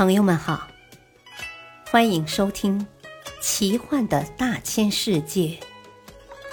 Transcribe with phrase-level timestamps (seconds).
[0.00, 0.66] 朋友们好，
[1.90, 2.80] 欢迎收听
[3.42, 5.60] 《奇幻的大千世界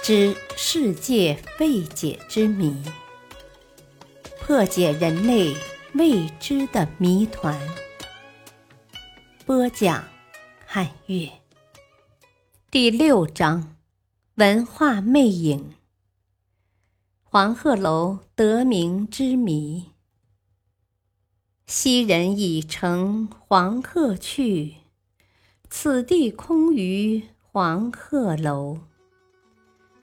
[0.02, 2.84] 之世界未解之谜》，
[4.38, 5.56] 破解人类
[5.94, 7.58] 未知的谜团。
[9.46, 10.04] 播讲：
[10.66, 11.30] 汉月。
[12.70, 13.76] 第六章：
[14.34, 15.72] 文化魅影。
[17.22, 19.92] 黄鹤楼得名之谜。
[21.70, 24.76] 昔人已乘黄鹤去，
[25.68, 28.78] 此地空余黄鹤楼。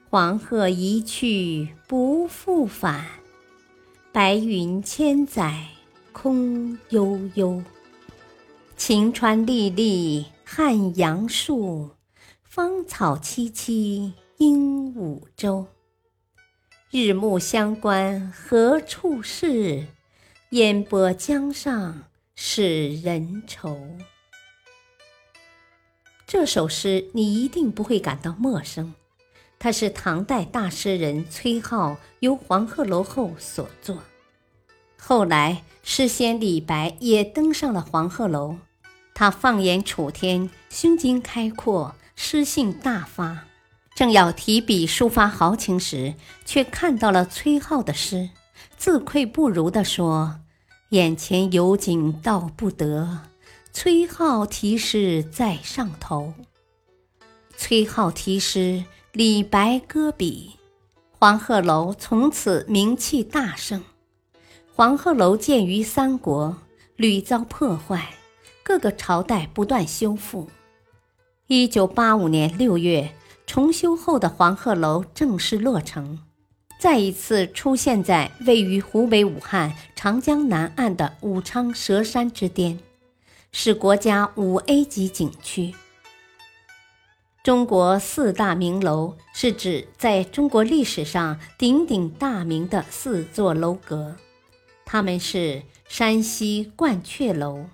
[0.08, 3.04] 黄鹤一去不复返，
[4.12, 5.66] 白云千载
[6.12, 7.60] 空悠悠。
[8.76, 11.90] 晴川历历汉阳树，
[12.44, 15.66] 芳草萋萋鹦鹉洲。
[16.92, 19.88] 日暮乡关何处是？
[20.56, 23.78] 烟波江上使人愁。
[26.26, 28.94] 这首诗你一定不会感到陌生，
[29.58, 33.98] 它是唐代大诗人崔颢游黄鹤楼后所作。
[34.98, 38.56] 后来诗仙李白也登上了黄鹤楼，
[39.14, 43.44] 他放眼楚天，胸襟开阔，诗兴大发，
[43.94, 46.14] 正要提笔抒发豪情时，
[46.46, 48.30] 却看到了崔颢的诗。
[48.78, 50.40] 自愧不如地说
[50.90, 53.22] ：“眼前有景道不得，
[53.72, 56.32] 崔颢题诗在上头。”
[57.58, 60.52] 崔颢题诗，李白搁笔，
[61.10, 63.82] 黄鹤楼从此名气大盛。
[64.72, 66.56] 黄鹤楼建于三国，
[66.94, 68.14] 屡遭破坏，
[68.62, 70.48] 各个朝代不断修复。
[71.48, 73.12] 一九八五年六月，
[73.44, 76.20] 重修后的黄鹤楼正式落成。
[76.78, 82.78] 再一次出现在位于湖北武汉长江南岸的武昌蛇山之巅，
[83.50, 85.74] 是国家五 A 级景区。
[87.42, 94.16] 中国四大名楼是指在中国历史上鼎鼎大名的四座楼阁，
[94.84, 97.66] 它们是山西鹳雀楼、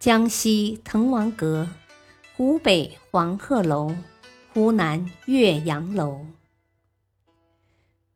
[0.00, 1.68] 江西滕王阁、
[2.36, 3.94] 湖北黄鹤楼、
[4.52, 6.26] 湖南岳阳楼。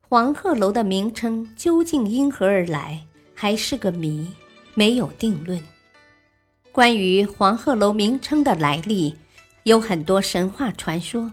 [0.09, 4.29] 黄鹤楼的名称究竟因何而来，还是个谜，
[4.75, 5.61] 没有定论。
[6.71, 9.17] 关于黄鹤楼名称的来历，
[9.65, 11.33] 有很多神话传说，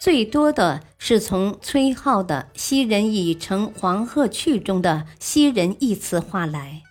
[0.00, 6.82] 最多的是从崔颢的“昔人已乘黄鹤去”中的“昔人”一词画来。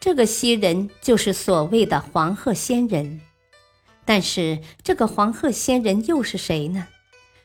[0.00, 3.20] 这个“昔人”就是所谓的黄鹤仙人。
[4.04, 6.88] 但是，这个黄鹤仙人又是谁呢？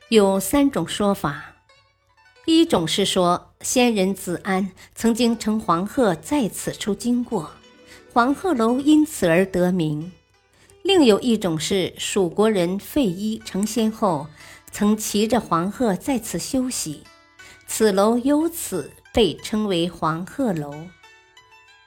[0.08, 1.53] 有三种说法。
[2.46, 7.52] 一种是说，仙人子安曾经乘黄鹤在此处经过，
[8.12, 10.10] 黄鹤楼因此而得名；
[10.82, 14.26] 另有一种是蜀国人费祎成仙后，
[14.70, 17.04] 曾骑着黄鹤在此休息，
[17.66, 20.74] 此楼由此被称为黄鹤楼。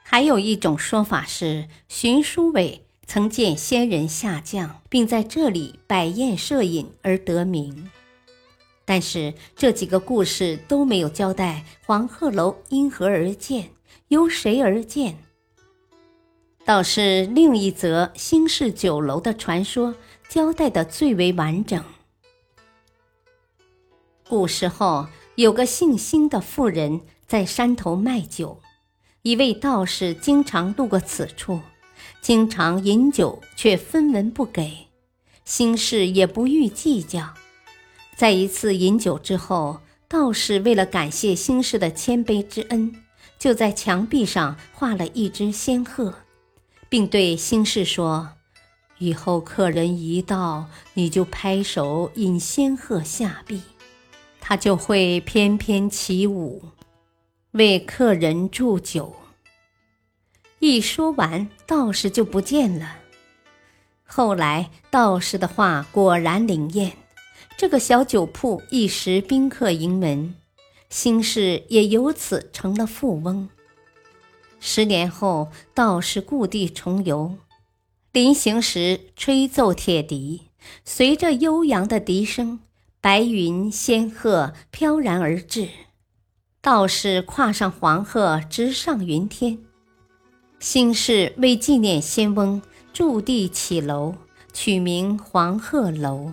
[0.02, 7.88] 还有一种说法是，荀叔伟曾见仙人下降，并在这里摆宴设饮而得名。
[8.88, 13.68] 但是这几个故事都没有交代黄鹤楼因何而建，
[14.08, 15.18] 由谁而建。
[16.64, 19.94] 倒是另一则兴世酒楼的传说
[20.26, 21.84] 交代的最为完整。
[24.26, 28.58] 古时候有个姓辛的妇人在山头卖酒，
[29.20, 31.60] 一位道士经常路过此处，
[32.22, 34.88] 经常饮酒却分文不给，
[35.44, 37.34] 辛氏也不予计较。
[38.18, 42.92] 在一次饮酒之后，道士为了感谢兴士的谦卑之恩，
[43.38, 46.12] 就在墙壁上画了一只仙鹤，
[46.88, 48.30] 并对兴士说
[48.98, 53.62] ：“以后客人一到，你就拍手引仙鹤下壁，
[54.40, 56.60] 他就会翩翩起舞，
[57.52, 59.14] 为客人祝酒。”
[60.58, 62.96] 一说完，道士就不见了。
[64.04, 66.94] 后来，道士的话果然灵验。
[67.56, 70.34] 这个小酒铺一时宾客盈门，
[70.90, 73.48] 兴氏也由此成了富翁。
[74.60, 77.36] 十年后，道士故地重游，
[78.12, 80.48] 临行时吹奏铁笛，
[80.84, 82.60] 随着悠扬的笛声，
[83.00, 85.68] 白云仙鹤飘然而至。
[86.60, 89.58] 道士跨上黄鹤，直上云天。
[90.58, 92.60] 兴氏为纪念仙翁，
[92.92, 94.16] 筑地起楼，
[94.52, 96.32] 取名黄鹤楼。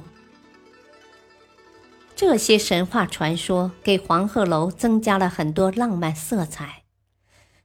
[2.15, 6.83] 这些神话传说给黄鹤楼增加了很多浪漫色彩，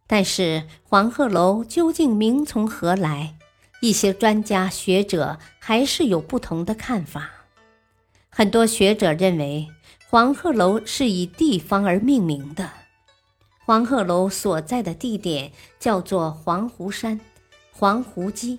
[0.09, 3.37] 但是黄鹤楼究竟名从何来？
[3.81, 7.31] 一些专家学者还是有不同的看法。
[8.29, 9.69] 很多学者认为，
[10.09, 12.69] 黄鹤楼是以地方而命名的。
[13.65, 17.21] 黄鹤楼所在的地点叫做黄湖山、
[17.71, 18.59] 黄湖基。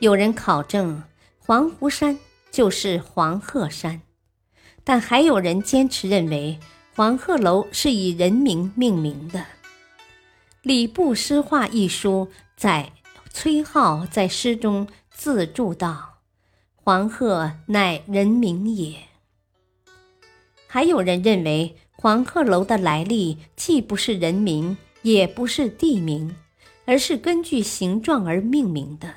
[0.00, 1.02] 有人考证，
[1.38, 2.18] 黄湖山
[2.50, 4.02] 就是黄鹤山，
[4.84, 6.58] 但还有人坚持认为
[6.94, 9.44] 黄鹤楼是以人名命名的。
[10.62, 12.92] 礼部诗话一书在
[13.32, 16.18] 崔颢在诗中自注道
[16.76, 18.96] ：“黄鹤乃人名也。”
[20.66, 26.34] 还有人认为黄鹤楼的来历既不是人名，也不是地名，
[26.84, 29.12] 而是根据形状而命名的。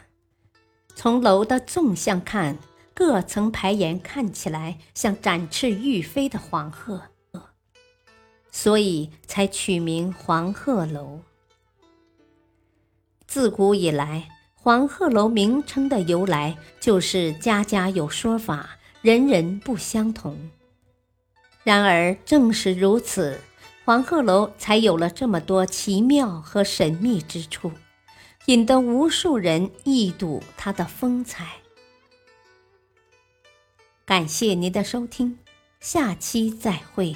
[0.95, 2.57] 从楼的纵向看，
[2.95, 7.01] 各层排檐看起来像展翅欲飞的黄鹤，
[8.50, 11.19] 所以才取名黄鹤楼。
[13.27, 20.50] 自古以来，黄鹤楼名称的由来就是家家有说法，人人不相同。
[21.65, 23.42] 然而，正是如此，
[23.83, 27.74] 黄鹤楼才有了这么多奇妙和神秘之处，
[28.45, 31.57] 引得无数人一睹它的风采。
[34.06, 35.40] 感谢您的收听，
[35.80, 37.16] 下期再会。